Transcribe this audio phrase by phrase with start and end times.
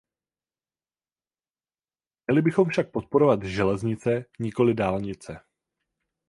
[2.27, 5.39] Měli bychom však podporovat železnice, nikoli dálnice.